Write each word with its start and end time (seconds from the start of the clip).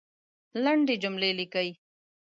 لندي 0.63 0.95
جملې 1.03 1.31
لیکئ! 1.39 1.69